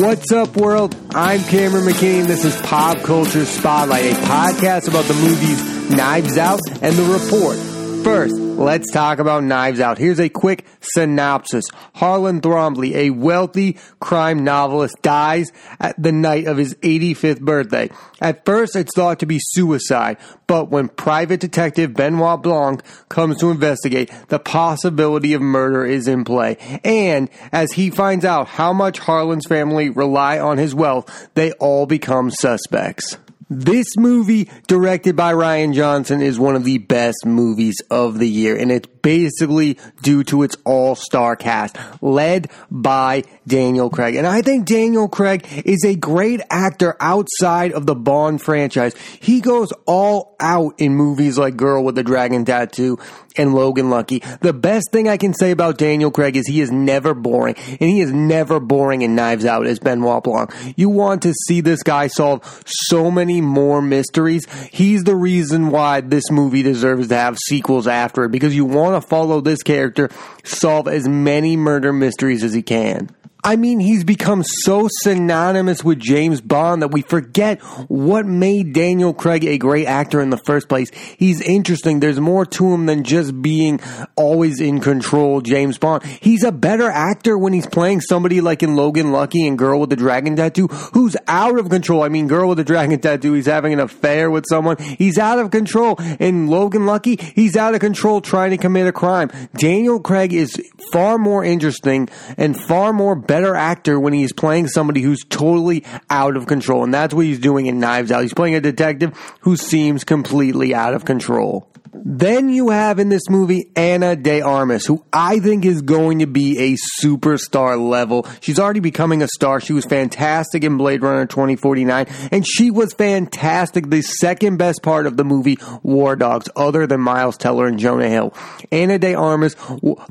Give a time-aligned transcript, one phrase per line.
[0.00, 0.96] What's up, world?
[1.14, 2.26] I'm Cameron McKinney.
[2.26, 7.58] This is Pop Culture Spotlight, a podcast about the movies Knives Out and The Report.
[8.02, 9.98] First, let's talk about Knives Out.
[9.98, 11.64] Here's a quick synopsis.
[11.94, 15.50] Harlan Thrombey, a wealthy crime novelist, dies
[15.80, 17.90] at the night of his 85th birthday.
[18.20, 23.50] At first, it's thought to be suicide, but when private detective Benoit Blanc comes to
[23.50, 26.56] investigate, the possibility of murder is in play.
[26.84, 31.86] And as he finds out how much Harlan's family rely on his wealth, they all
[31.86, 33.16] become suspects.
[33.52, 38.56] This movie, directed by Rian Johnson, is one of the best movies of the year,
[38.56, 44.14] and it's basically due to its all-star cast, led by Daniel Craig.
[44.14, 48.94] And I think Daniel Craig is a great actor outside of the Bond franchise.
[49.20, 52.98] He goes all out in movies like Girl with the Dragon Tattoo
[53.36, 54.22] and Logan Lucky.
[54.40, 57.90] The best thing I can say about Daniel Craig is he is never boring, and
[57.90, 60.52] he is never boring in Knives Out as Benoit Blanc.
[60.76, 64.46] You want to see this guy solve so many more mysteries.
[64.70, 68.89] He's the reason why this movie deserves to have sequels after it because you want
[68.94, 70.10] to follow this character
[70.44, 73.10] solve as many murder mysteries as he can.
[73.42, 79.14] I mean, he's become so synonymous with James Bond that we forget what made Daniel
[79.14, 80.90] Craig a great actor in the first place.
[81.16, 82.00] He's interesting.
[82.00, 83.80] There's more to him than just being
[84.16, 86.04] always in control James Bond.
[86.04, 89.90] He's a better actor when he's playing somebody like in Logan Lucky and Girl with
[89.90, 92.02] the Dragon Tattoo who's out of control.
[92.02, 94.76] I mean, Girl with the Dragon Tattoo, he's having an affair with someone.
[94.78, 95.96] He's out of control.
[96.18, 99.30] In Logan Lucky, he's out of control trying to commit a crime.
[99.54, 100.56] Daniel Craig is
[100.92, 106.36] far more interesting and far more better actor when he's playing somebody who's totally out
[106.36, 106.82] of control.
[106.82, 108.22] And that's what he's doing in Knives Out.
[108.22, 111.69] He's playing a detective who seems completely out of control.
[111.92, 116.26] Then you have in this movie Ana de Armas, who I think is going to
[116.26, 118.26] be a superstar level.
[118.40, 119.60] She's already becoming a star.
[119.60, 125.06] She was fantastic in Blade Runner 2049, and she was fantastic, the second best part
[125.06, 128.32] of the movie War Dogs, other than Miles Teller and Jonah Hill.
[128.70, 129.56] Ana de Armas,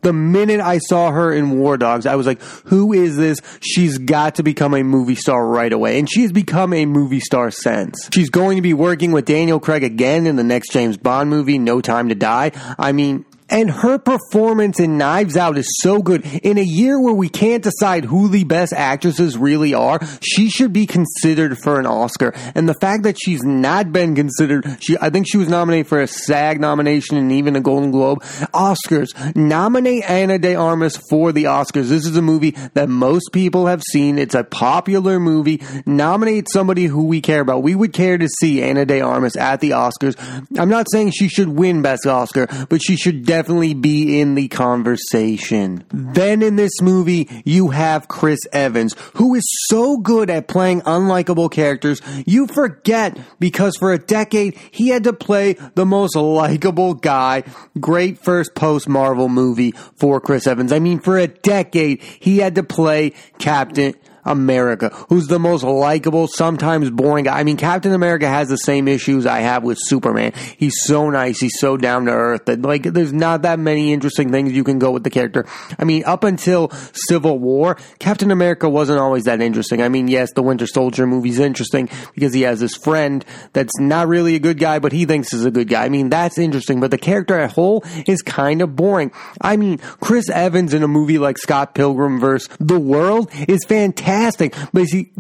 [0.01, 3.39] the minute I saw her in War Dogs, I was like, who is this?
[3.61, 5.97] She's got to become a movie star right away.
[5.97, 8.09] And she has become a movie star since.
[8.13, 11.57] She's going to be working with Daniel Craig again in the next James Bond movie,
[11.69, 12.51] No Time to Die.
[12.79, 16.25] I mean, and her performance in Knives Out is so good.
[16.43, 20.71] In a year where we can't decide who the best actresses really are, she should
[20.71, 22.33] be considered for an Oscar.
[22.55, 26.01] And the fact that she's not been considered, she, I think she was nominated for
[26.01, 28.21] a SAG nomination and even a Golden Globe.
[28.53, 29.35] Oscars.
[29.35, 31.89] Nominate Ana de Armas for the Oscars.
[31.89, 34.19] This is a movie that most people have seen.
[34.19, 35.61] It's a popular movie.
[35.85, 37.63] Nominate somebody who we care about.
[37.63, 40.15] We would care to see Ana de Armas at the Oscars.
[40.57, 44.35] I'm not saying she should win Best Oscar, but she should definitely definitely be in
[44.35, 45.85] the conversation.
[45.93, 51.49] Then in this movie, you have Chris Evans, who is so good at playing unlikable
[51.49, 57.45] characters, you forget because for a decade, he had to play the most likable guy.
[57.79, 60.73] Great first post Marvel movie for Chris Evans.
[60.73, 63.93] I mean, for a decade, he had to play Captain
[64.25, 67.39] America, who's the most likable, sometimes boring guy.
[67.39, 70.33] I mean, Captain America has the same issues I have with Superman.
[70.57, 74.31] He's so nice, he's so down to earth that like there's not that many interesting
[74.31, 75.45] things you can go with the character.
[75.77, 79.81] I mean, up until Civil War, Captain America wasn't always that interesting.
[79.81, 84.07] I mean, yes, the Winter Soldier movie's interesting because he has this friend that's not
[84.07, 85.85] really a good guy, but he thinks is a good guy.
[85.85, 89.11] I mean, that's interesting, but the character at whole is kind of boring.
[89.41, 92.49] I mean, Chris Evans in a movie like Scott Pilgrim vs.
[92.59, 94.55] The World is fantastic fantastic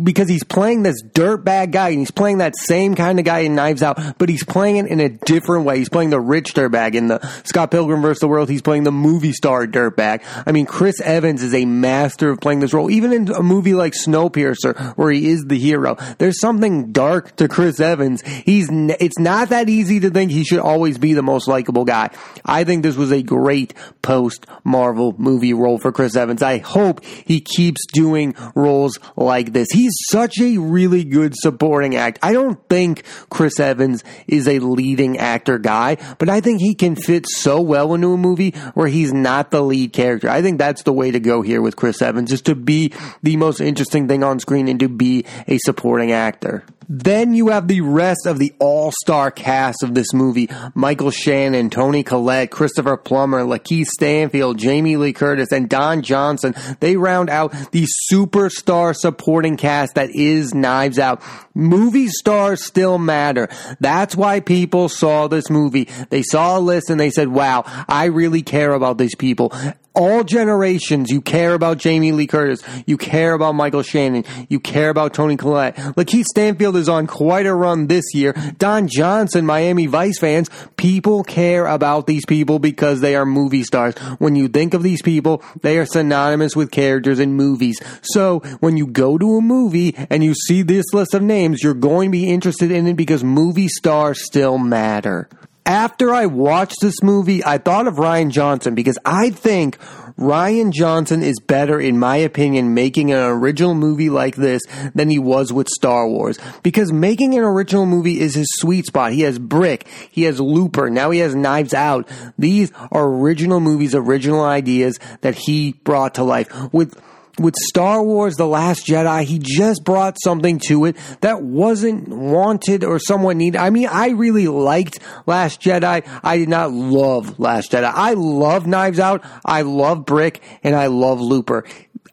[0.01, 3.55] because he's playing this dirtbag guy and he's playing that same kind of guy in
[3.55, 5.77] Knives Out, but he's playing it in a different way.
[5.77, 8.19] He's playing the rich dirtbag in the Scott Pilgrim vs.
[8.19, 8.49] the World.
[8.49, 10.23] He's playing the movie star dirtbag.
[10.45, 12.89] I mean, Chris Evans is a master of playing this role.
[12.89, 17.47] Even in a movie like Snowpiercer, where he is the hero, there's something dark to
[17.47, 18.21] Chris Evans.
[18.21, 22.09] He's it's not that easy to think he should always be the most likable guy.
[22.45, 26.41] I think this was a great post Marvel movie role for Chris Evans.
[26.41, 29.67] I hope he keeps doing roles roles like this.
[29.71, 32.19] He's such a really good supporting act.
[32.21, 36.95] I don't think Chris Evans is a leading actor guy, but I think he can
[36.95, 40.29] fit so well into a movie where he's not the lead character.
[40.29, 42.93] I think that's the way to go here with Chris Evans, is to be
[43.23, 46.63] the most interesting thing on screen and to be a supporting actor.
[46.91, 50.49] Then you have the rest of the all-star cast of this movie.
[50.73, 56.55] Michael Shannon, Toni Collette, Christopher Plummer, Lakeith Stanfield, Jamie Lee Curtis, and Don Johnson.
[56.79, 61.21] They round out the superstar supporting cast that is Knives Out.
[61.53, 63.49] Movie stars still matter.
[63.79, 65.87] That's why people saw this movie.
[66.09, 69.53] They saw a list and they said, wow, I really care about these people
[69.99, 74.89] all generations, you care about Jamie Lee Curtis, you care about Michael Shannon, you care
[74.89, 75.75] about Toni Collette.
[75.75, 78.33] Lakeith Stanfield is on quite a run this year.
[78.57, 83.93] Don Johnson, Miami Vice fans, people care about these people because they are movie stars.
[84.19, 87.77] When you think of these people, they are synonymous with characters in movies.
[88.01, 91.73] So when you go to a movie and you see this list of names, you're
[91.73, 95.27] going to be interested in it because movie stars still matter
[95.69, 99.77] after I watched this movie, I thought of Rian Johnson because I think
[100.17, 104.63] Rian Johnson is better, in my opinion, making an original movie like this
[104.95, 106.39] than he was with Star Wars.
[106.63, 109.13] Because making an original movie is his sweet spot.
[109.13, 112.09] He has Brick, he has Looper, now he has Knives Out.
[112.39, 116.51] These are original movies, original ideas that he brought to life.
[116.73, 116.99] With
[117.39, 122.83] with Star Wars The Last Jedi, he just brought something to it that wasn't wanted
[122.83, 123.59] or someone needed.
[123.59, 126.07] I mean, I really liked Last Jedi.
[126.23, 127.91] I did not love Last Jedi.
[127.93, 129.23] I love Knives Out.
[129.45, 131.65] I love Brick and I love Looper.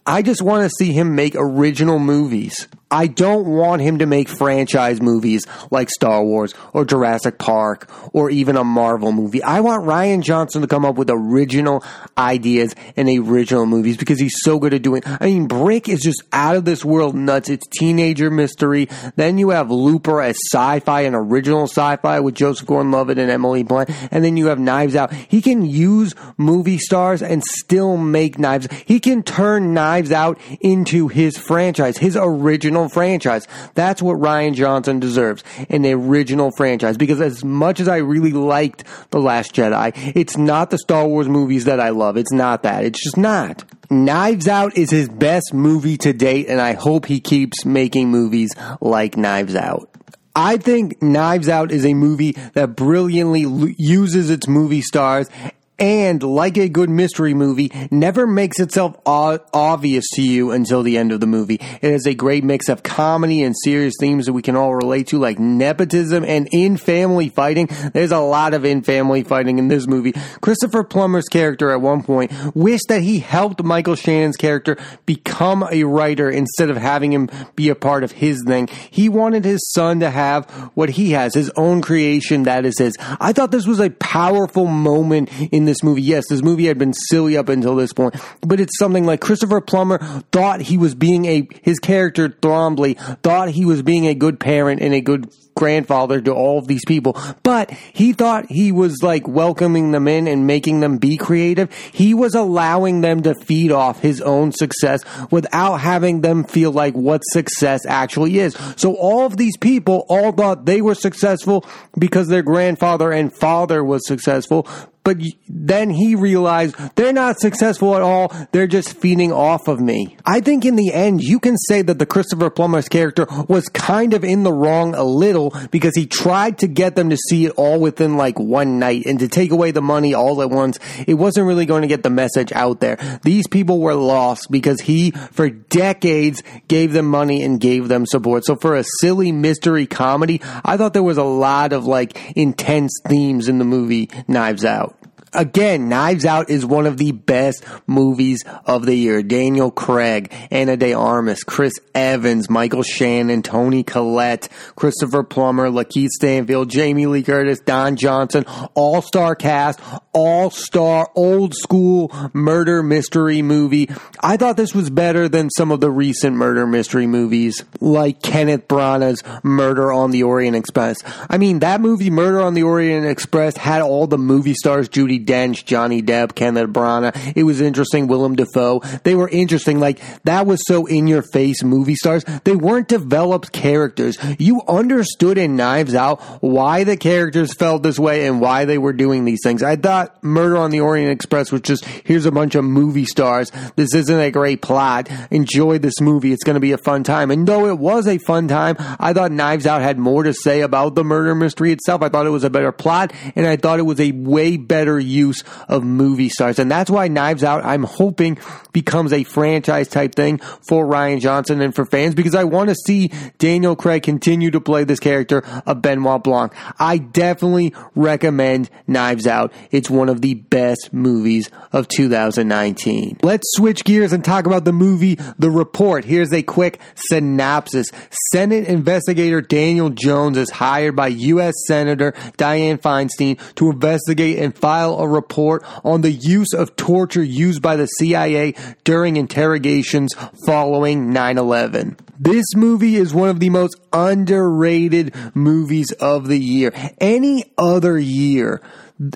[0.06, 2.68] I just want to see him make original movies.
[2.90, 8.30] I don't want him to make franchise movies like Star Wars or Jurassic Park or
[8.30, 9.42] even a Marvel movie.
[9.42, 11.82] I want Rian Johnson to come up with original
[12.16, 15.02] ideas and original movies because he's so good at doing.
[15.04, 17.48] I mean, Brick is just out of this world nuts.
[17.48, 18.88] It's teenager mystery.
[19.16, 23.90] Then you have Looper as sci-fi and original sci-fi with Joseph Gordon-Levitt and Emily Blunt,
[24.12, 25.12] and then you have Knives Out.
[25.12, 28.68] He can use movie stars and still make knives.
[28.86, 33.46] He can turn Knives Out into his franchise, his original original franchise.
[33.74, 35.44] That's what Rian Johnson deserves.
[35.68, 36.96] An original franchise.
[36.96, 41.28] Because as much as I really liked The Last Jedi, it's not the Star Wars
[41.28, 42.16] movies that I love.
[42.16, 42.84] It's not that.
[42.84, 43.64] It's just not.
[43.90, 48.50] Knives Out is his best movie to date, and I hope he keeps making movies
[48.80, 49.88] like Knives Out.
[50.34, 55.30] I think Knives Out is a movie that brilliantly uses its movie stars
[55.78, 60.96] and like a good mystery movie, never makes itself o- obvious to you until the
[60.96, 61.58] end of the movie.
[61.82, 65.08] It has a great mix of comedy and serious themes that we can all relate
[65.08, 67.68] to, like nepotism and in family fighting.
[67.92, 70.12] There's a lot of in family fighting in this movie.
[70.40, 75.84] Christopher Plummer's character at one point wished that he helped Michael Shannon's character become a
[75.84, 78.68] writer instead of having him be a part of his thing.
[78.90, 82.96] He wanted his son to have what he has, his own creation that is his.
[82.98, 86.02] I thought this was a powerful moment in this movie.
[86.02, 89.60] Yes, this movie had been silly up until this point, but it's something like Christopher
[89.60, 89.98] Plummer
[90.32, 94.80] thought he was being a, his character Thrombey thought he was being a good parent
[94.80, 99.26] and a good grandfather to all of these people, but he thought he was like
[99.26, 101.72] welcoming them in and making them be creative.
[101.92, 105.00] He was allowing them to feed off his own success
[105.30, 108.56] without having them feel like what success actually is.
[108.76, 111.64] So all of these people all thought they were successful
[111.98, 114.68] because their grandfather and father was successful,
[115.06, 115.18] but
[115.48, 118.34] then he realized they're not successful at all.
[118.50, 120.16] They're just feeding off of me.
[120.26, 124.14] I think in the end, you can say that the Christopher Plummer's character was kind
[124.14, 127.52] of in the wrong a little because he tried to get them to see it
[127.56, 130.78] all within like one night and to take away the money all at once.
[131.06, 132.96] It wasn't really going to get the message out there.
[133.22, 138.44] These people were lost because he, for decades, gave them money and gave them support.
[138.44, 142.92] So for a silly mystery comedy, I thought there was a lot of like intense
[143.06, 144.96] themes in the movie Knives Out
[145.36, 149.22] again, Knives Out is one of the best movies of the year.
[149.22, 156.70] Daniel Craig, Ana de Armas, Chris Evans, Michael Shannon, Toni Collette, Christopher Plummer, Lakeith Stanfield,
[156.70, 159.80] Jamie Lee Curtis, Don Johnson, all star cast,
[160.12, 163.90] all star old school murder mystery movie.
[164.20, 168.66] I thought this was better than some of the recent murder mystery movies like Kenneth
[168.68, 170.96] Branagh's Murder on the Orient Express.
[171.28, 175.24] I mean, that movie, Murder on the Orient Express, had all the movie stars Judi
[175.26, 177.32] Dench, Johnny Depp, Kenneth Branagh.
[177.36, 178.06] It was interesting.
[178.06, 178.80] Willem Dafoe.
[179.02, 179.80] They were interesting.
[179.80, 182.24] Like that was so in your face movie stars.
[182.44, 184.18] They weren't developed characters.
[184.38, 188.92] You understood in Knives Out why the characters felt this way and why they were
[188.92, 189.62] doing these things.
[189.62, 193.50] I thought Murder on the Orient Express was just here's a bunch of movie stars.
[193.76, 195.08] This isn't a great plot.
[195.30, 196.32] Enjoy this movie.
[196.32, 197.30] It's going to be a fun time.
[197.30, 200.60] And though it was a fun time, I thought Knives Out had more to say
[200.60, 202.02] about the murder mystery itself.
[202.02, 204.98] I thought it was a better plot and I thought it was a way better
[205.06, 206.58] use of movie stars.
[206.58, 208.38] And that's why Knives Out, I'm hoping,
[208.72, 212.74] becomes a franchise type thing for Rian Johnson and for fans because I want to
[212.74, 216.52] see Daniel Craig continue to play this character of Benoit Blanc.
[216.78, 219.52] I definitely recommend Knives Out.
[219.70, 223.18] It's one of the best movies of 2019.
[223.22, 226.04] Let's switch gears and talk about the movie The Report.
[226.04, 227.90] Here's a quick synopsis.
[228.32, 231.54] Senate investigator Daniel Jones is hired by U.S.
[231.66, 237.62] Senator Dianne Feinstein to investigate and file a report on the use of torture used
[237.62, 240.14] by the CIA during interrogations
[240.46, 241.96] following 9 11.
[242.18, 246.72] This movie is one of the most underrated movies of the year.
[246.98, 248.62] Any other year,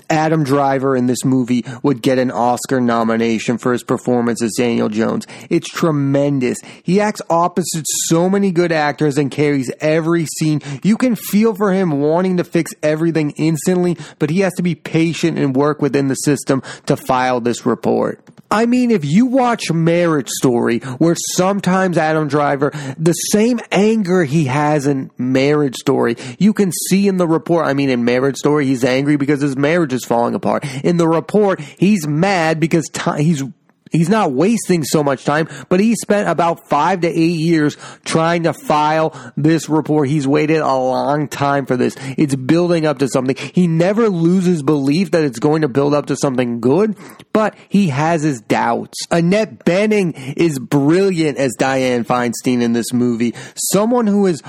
[0.09, 4.89] Adam Driver in this movie would get an Oscar nomination for his performance as Daniel
[4.89, 5.25] Jones.
[5.49, 6.57] It's tremendous.
[6.83, 10.61] He acts opposite so many good actors and carries every scene.
[10.83, 14.75] You can feel for him wanting to fix everything instantly, but he has to be
[14.75, 18.23] patient and work within the system to file this report.
[18.51, 24.43] I mean, if you watch Marriage Story, where sometimes Adam Driver, the same anger he
[24.45, 27.65] has in Marriage Story, you can see in the report.
[27.65, 30.65] I mean, in Marriage Story, he's angry because his marriage is falling apart.
[30.83, 33.43] In the report, he's mad because t- he's
[33.91, 37.75] He's not wasting so much time, but he spent about five to eight years
[38.05, 40.07] trying to file this report.
[40.07, 41.95] He's waited a long time for this.
[42.17, 43.35] It's building up to something.
[43.35, 46.95] He never loses belief that it's going to build up to something good,
[47.33, 48.97] but he has his doubts.
[49.11, 53.35] Annette Bening is brilliant as Dianne Feinstein in this movie.
[53.73, 54.41] Someone who is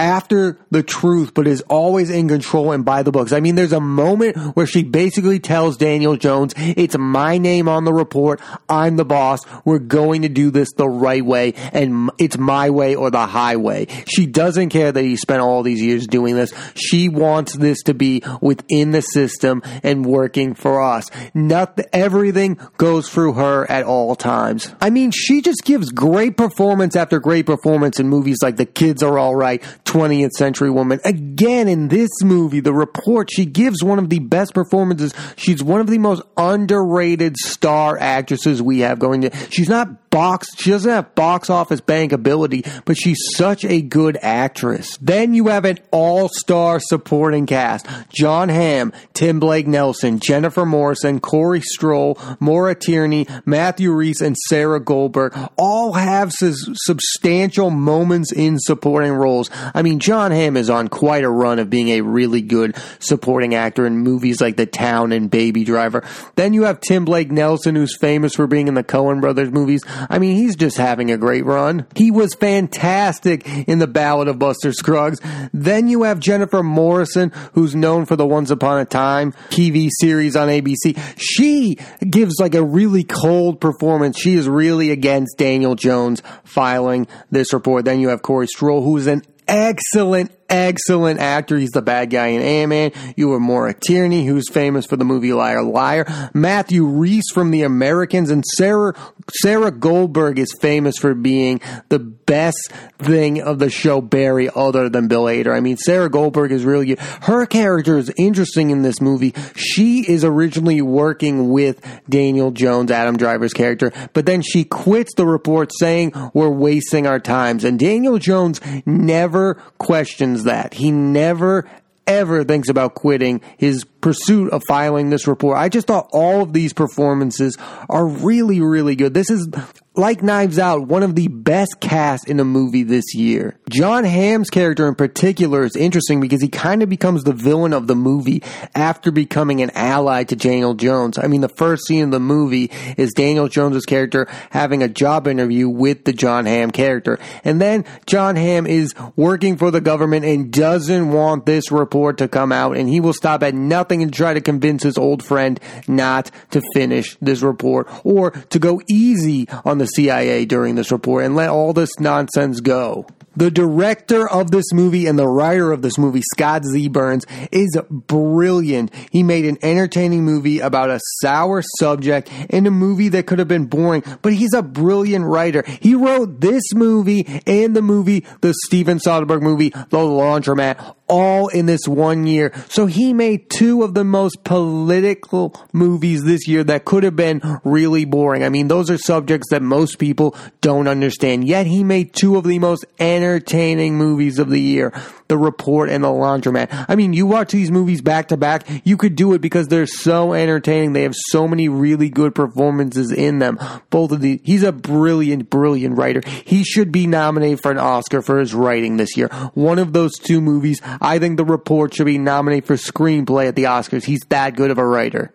[0.00, 3.32] after the truth, but is always in control and by the books.
[3.32, 7.84] I mean, there's a moment where she basically tells Daniel Jones, it's my name on
[7.84, 8.40] the report.
[8.68, 9.40] I'm the boss.
[9.64, 13.88] We're going to do this the right way and it's my way or the highway.
[14.08, 16.52] She doesn't care that he spent all these years doing this.
[16.74, 21.10] She wants this to be within the system and working for us.
[21.34, 24.74] Not everything goes through her at all times.
[24.80, 29.02] I mean, she just gives great performance after great performance in movies like The Kids
[29.02, 31.00] Are Alright, 20th Century Woman.
[31.04, 35.12] Again, in this movie, the report, she gives one of the best performances.
[35.36, 39.36] She's one of the most underrated star actresses we have going to.
[39.50, 44.18] She's not box, she doesn't have box office bank ability, but she's such a good
[44.20, 44.96] actress.
[45.00, 47.86] Then you have an all-star supporting cast.
[48.12, 54.80] Jon Hamm, Tim Blake Nelson, Jennifer Morrison, Corey Stoll, Maura Tierney, Matthew Rhys, and Sarah
[54.80, 59.48] Goldberg all have substantial moments in supporting roles.
[59.74, 63.54] I mean, Jon Hamm is on quite a run of being a really good supporting
[63.54, 66.02] actor in movies like The Town and Baby Driver.
[66.34, 69.82] Then you have Tim Blake Nelson, who's famous for being in the Coen brothers movies.
[70.08, 71.86] I mean, he's just having a great run.
[71.94, 75.20] He was fantastic in The Ballad of Buster Scruggs.
[75.52, 80.36] Then you have Jennifer Morrison, who's known for the Once Upon a Time TV series
[80.36, 80.98] on ABC.
[81.16, 81.76] She
[82.08, 84.18] gives like a really cold performance.
[84.18, 87.84] She is really against Daniel Jones filing this report.
[87.84, 91.56] Then you have Corey Stoll, who's an excellent, excellent actor.
[91.56, 92.92] He's the bad guy in Ant-Man.
[93.16, 96.04] You have Maura Tierney, who's famous for the movie Liar Liar.
[96.34, 98.94] Matthew Rhys from The Americans, and Sarah
[99.42, 105.08] Sarah Goldberg is famous for being the best thing of the show Barry, other than
[105.08, 105.54] Bill Hader.
[105.54, 106.98] I mean, Sarah Goldberg is really good.
[106.98, 109.34] Her character is interesting in this movie.
[109.54, 115.26] She is originally working with Daniel Jones, Adam Driver's character, but then she quits the
[115.26, 117.64] report saying we're wasting our times.
[117.64, 120.74] And Daniel Jones never questions that.
[120.74, 121.68] He never
[122.06, 125.56] ever thinks about quitting his pursuit of filing this report.
[125.56, 127.56] I just thought all of these performances
[127.88, 129.14] are really, really good.
[129.14, 129.48] This is
[129.96, 133.58] like Knives Out, one of the best casts in a movie this year.
[133.68, 137.88] Jon Hamm's character in particular is interesting because he kind of becomes the villain of
[137.88, 138.42] the movie
[138.74, 141.18] after becoming an ally to Daniel Jones.
[141.18, 145.26] I mean, the first scene of the movie is Daniel Jones's character having a job
[145.26, 147.18] interview with the Jon Hamm character.
[147.42, 152.28] And then Jon Hamm is working for the government and doesn't want this report to
[152.28, 155.58] come out and he will stop at nothing and try to convince his old friend
[155.88, 161.24] not to finish this report or to go easy on the CIA during this report
[161.24, 163.06] and let all this nonsense go.
[163.36, 166.88] The director of this movie and the writer of this movie, Scott Z.
[166.88, 168.92] Burns, is brilliant.
[169.12, 173.46] He made an entertaining movie about a sour subject in a movie that could have
[173.46, 175.62] been boring, but he's a brilliant writer.
[175.80, 181.66] He wrote this movie and the movie, the Steven Soderbergh movie, The Laundromat, all in
[181.66, 182.52] this one year.
[182.68, 187.42] So he made two of the most political movies this year that could have been
[187.64, 188.44] really boring.
[188.44, 191.46] I mean, those are subjects that most people don't understand.
[191.46, 194.92] Yet he made two of the most entertaining movies of the year.
[195.30, 196.86] The Report and The Laundromat.
[196.88, 199.86] I mean, you watch these movies back to back, you could do it because they're
[199.86, 200.92] so entertaining.
[200.92, 203.60] They have so many really good performances in them.
[203.90, 204.40] Both of these.
[204.42, 206.20] He's a brilliant, brilliant writer.
[206.44, 209.28] He should be nominated for an Oscar for his writing this year.
[209.54, 213.54] One of those two movies I think The Report should be nominated for screenplay at
[213.54, 214.04] the Oscars.
[214.04, 215.32] He's that good of a writer.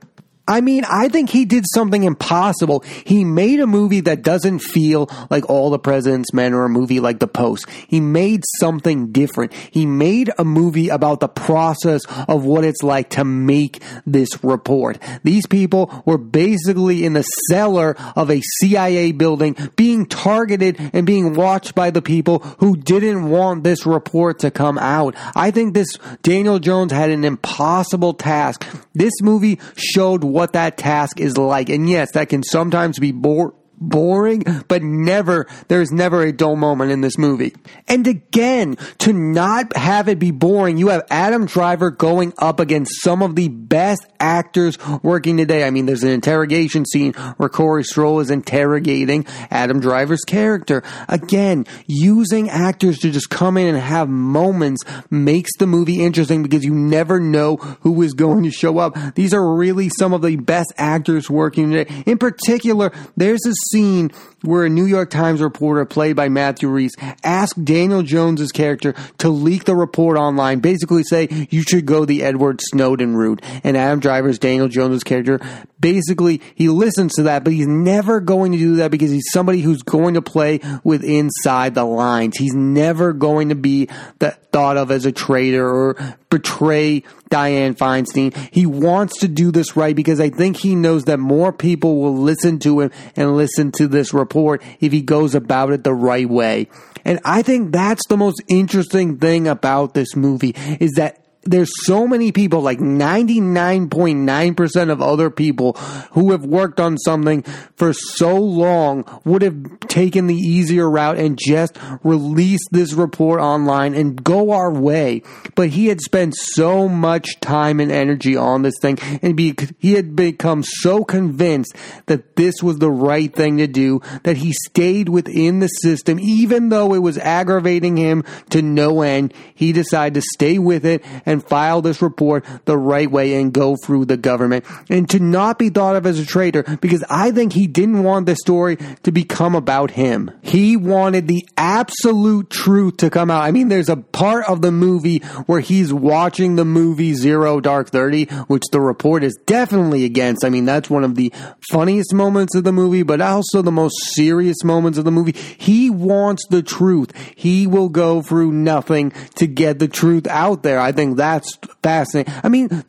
[0.47, 2.81] I mean, I think he did something impossible.
[3.03, 6.99] He made a movie that doesn't feel like All the President's Men or a movie
[6.99, 7.67] like The Post.
[7.87, 9.53] He made something different.
[9.53, 14.99] He made a movie about the process of what it's like to make this report.
[15.23, 21.33] These people were basically in the cellar of a CIA building being targeted and being
[21.33, 25.15] watched by the people who didn't want this report to come out.
[25.35, 28.63] I think this Daniel Jones had an impossible task.
[28.93, 31.69] This movie showed what that task is like.
[31.69, 36.91] And yes, that can sometimes be boring boring, but never, there's never a dull moment
[36.91, 37.53] in this movie.
[37.87, 43.01] And again, to not have it be boring, you have Adam Driver going up against
[43.01, 45.65] some of the best actors working today.
[45.65, 50.83] I mean, there's an interrogation scene where Corey Stoll is interrogating Adam Driver's character.
[51.07, 56.63] Again, using actors to just come in and have moments makes the movie interesting because
[56.63, 58.97] you never know who is going to show up.
[59.15, 62.03] These are really some of the best actors working today.
[62.05, 64.09] In particular, there's a scene
[64.45, 69.29] where a New York Times reporter played by Matthew Rhys asked Daniel Jones's character to
[69.29, 73.41] leak the report online, basically say you should go the Edward Snowden route.
[73.63, 75.39] And Adam Driver's Daniel Jones's character
[75.79, 79.61] basically he listens to that, but he's never going to do that because he's somebody
[79.61, 82.37] who's going to play with inside the lines.
[82.37, 83.87] He's never going to be
[84.19, 88.33] the, thought of as a traitor or betray Dianne Feinstein.
[88.53, 92.15] He wants to do this right because I think he knows that more people will
[92.15, 94.34] listen to him and listen to this report
[94.79, 96.67] if he goes about it the right way.
[97.03, 102.07] And I think that's the most interesting thing about this movie is that there's so
[102.07, 105.73] many people, like 99.9% of other people
[106.11, 107.43] who have worked on something
[107.75, 113.93] for so long would have taken the easier route and just released this report online
[113.93, 115.21] and go our way.
[115.53, 119.93] But he had spent so much time and energy on this thing and be, he
[119.93, 121.75] had become so convinced
[122.07, 126.69] that this was the right thing to do that he stayed within the system, even
[126.69, 129.31] though it was aggravating him to no end.
[129.53, 133.53] He decided to stay with it and and file this report the right way and
[133.53, 137.31] go through the government and to not be thought of as a traitor because I
[137.31, 140.31] think he didn't want the story to become about him.
[140.41, 143.43] He wanted the absolute truth to come out.
[143.43, 147.89] I mean, there's a part of the movie where he's watching the movie Zero Dark
[147.89, 150.45] 30, which the report is definitely against.
[150.45, 151.33] I mean, that's one of the
[151.69, 155.33] funniest moments of the movie, but also the most serious moments of the movie.
[155.33, 157.11] He wants the truth.
[157.35, 160.79] He will go through nothing to get the truth out there.
[160.79, 162.33] I think that that's fascinating.
[162.43, 162.83] I mean,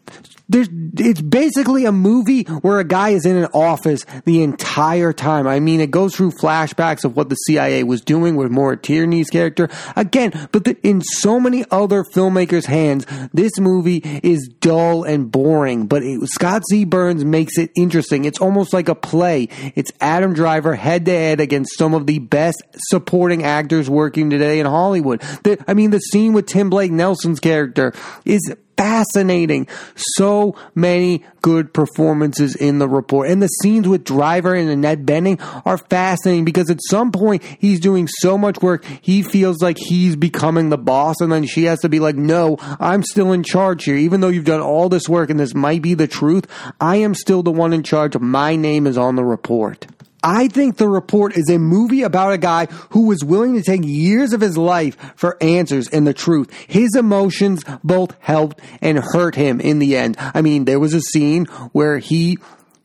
[0.48, 5.46] there's it's basically a movie where a guy is in an office the entire time.
[5.46, 9.28] I mean, it goes through flashbacks of what the CIA was doing with Maura Tierney's
[9.28, 15.30] character again, but the, in so many other filmmakers' hands, this movie is dull and
[15.30, 15.86] boring.
[15.86, 16.84] But it, Scott Z.
[16.84, 18.24] Burns makes it interesting.
[18.24, 19.48] It's almost like a play.
[19.74, 24.60] It's Adam Driver head to head against some of the best supporting actors working today
[24.60, 25.20] in Hollywood.
[25.42, 27.92] The, I mean, the scene with Tim Blake Nelson's character
[28.24, 29.68] is fascinating.
[29.96, 33.30] So many good performances in the report.
[33.30, 37.80] And the scenes with Driver and Annette Bening are fascinating because at some point he's
[37.80, 41.80] doing so much work, he feels like he's becoming the boss, and then she has
[41.80, 43.96] to be like, No, I'm still in charge here.
[43.96, 46.46] Even though you've done all this work and this might be the truth,
[46.80, 48.18] I am still the one in charge.
[48.18, 49.86] My name is on the report.
[50.22, 53.82] I think The Report is a movie about a guy who was willing to take
[53.84, 56.50] years of his life for answers and the truth.
[56.66, 60.16] His emotions both helped and hurt him in the end.
[60.18, 62.38] I mean, there was a scene where he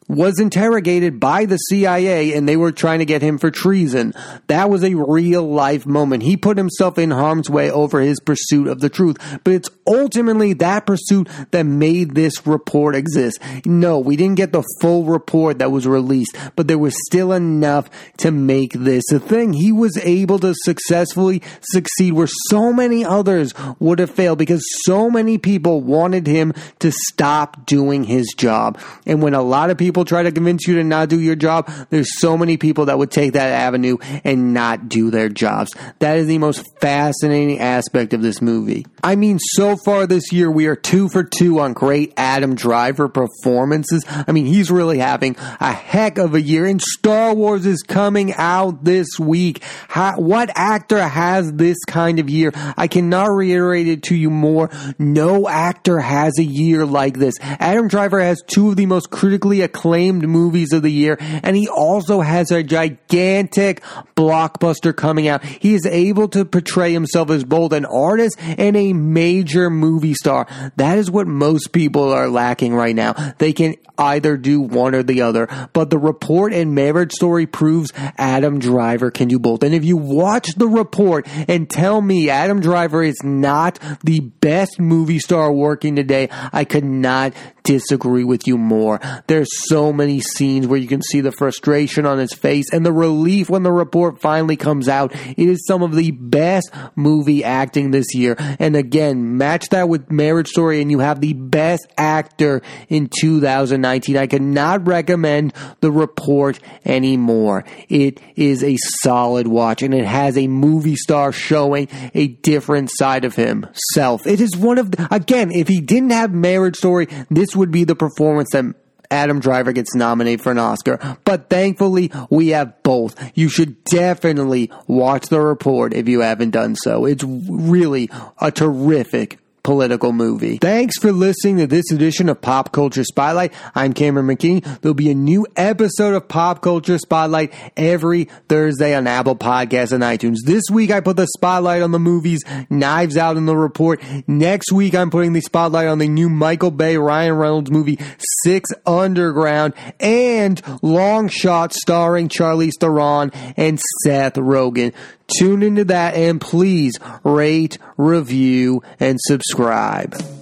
[0.07, 4.13] was interrogated by the CIA and they were trying to get him for treason.
[4.47, 6.23] That was a real life moment.
[6.23, 9.17] He put himself in harm's way over his pursuit of the truth.
[9.43, 13.39] But it's ultimately that pursuit that made this report exist.
[13.65, 17.89] No, we didn't get the full report that was released, but there was still enough
[18.17, 19.53] to make this a thing.
[19.53, 25.09] He was able to successfully succeed where so many others would have failed because so
[25.09, 28.79] many people wanted him to stop doing his job.
[29.05, 31.35] And when a lot of people people try to convince you to not do your
[31.35, 35.75] job, there's so many people that would take that avenue and not do their jobs.
[35.99, 38.87] That is the most fascinating aspect of this movie.
[39.03, 43.09] I mean, so far this year, we are two for two on great Adam Driver
[43.09, 44.03] performances.
[44.07, 48.33] I mean, he's really having a heck of a year, and Star Wars is coming
[48.33, 49.63] out this week.
[49.87, 52.51] How, what actor has this kind of year?
[52.55, 54.71] I cannot reiterate it to you more.
[54.97, 57.35] No actor has a year like this.
[57.41, 61.55] Adam Driver has two of the most critically acclaimed acclaimed movies of the year, and
[61.55, 63.81] he also has a gigantic
[64.15, 65.43] blockbuster coming out.
[65.43, 70.47] He is able to portray himself as both an artist and a major movie star.
[70.75, 73.13] That is what most people are lacking right now.
[73.39, 77.91] They can either do one or the other, but the report and marriage story proves
[78.17, 79.63] Adam Driver can do both.
[79.63, 84.79] And if you watch the report and tell me Adam Driver is not the best
[84.79, 87.33] movie star working today, I could not
[87.63, 88.99] disagree with you more.
[89.27, 92.93] There's so many scenes where you can see the frustration on his face and the
[92.93, 95.13] relief when the report finally comes out.
[95.13, 98.35] It is some of the best movie acting this year.
[98.59, 104.17] And again, match that with Marriage Story and you have the best actor in 2019.
[104.17, 107.65] I cannot recommend the report anymore.
[107.89, 113.25] It is a solid watch and it has a movie star showing a different side
[113.25, 114.25] of himself.
[114.25, 117.71] It is one of the, again, if he didn't have Marriage Story, this this would
[117.71, 118.63] be the performance that
[119.09, 121.17] Adam Driver gets nominated for an Oscar.
[121.25, 123.37] But thankfully, we have both.
[123.37, 127.03] You should definitely watch the report if you haven't done so.
[127.03, 128.09] It's really
[128.39, 130.57] a terrific political movie.
[130.57, 133.53] Thanks for listening to this edition of Pop Culture Spotlight.
[133.75, 134.63] I'm Cameron McKinney.
[134.81, 140.03] There'll be a new episode of Pop Culture Spotlight every Thursday on Apple Podcasts and
[140.03, 140.37] iTunes.
[140.45, 144.01] This week I put the spotlight on the movies Knives Out in the report.
[144.27, 147.99] Next week I'm putting the spotlight on the new Michael Bay Ryan Reynolds movie
[148.43, 154.93] Six Underground and Long Shot starring Charlize Theron and Seth Rogen.
[155.39, 156.93] Tune into that and please
[157.23, 159.17] rate, review, and
[159.51, 160.40] subscribe.